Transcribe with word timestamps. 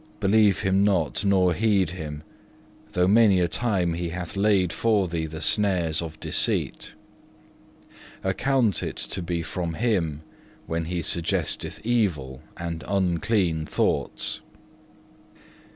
Believe 0.19 0.61
him 0.61 0.83
not, 0.83 1.23
nor 1.23 1.53
heed 1.53 1.91
him, 1.91 2.23
though 2.93 3.07
many 3.07 3.39
a 3.39 3.47
time 3.47 3.93
he 3.93 4.09
hath 4.09 4.35
laid 4.35 4.73
for 4.73 5.07
thee 5.07 5.27
the 5.27 5.41
snares 5.41 6.01
of 6.01 6.19
deceit. 6.19 6.95
Account 8.23 8.81
it 8.81 8.97
to 8.97 9.21
be 9.21 9.43
from 9.43 9.75
him, 9.75 10.23
when 10.65 10.85
he 10.85 11.03
suggesteth 11.03 11.85
evil 11.85 12.41
and 12.57 12.83
unclean 12.87 13.67
thoughts. 13.67 14.41